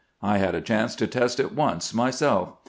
[0.23, 2.53] I had a chance to test it once myself.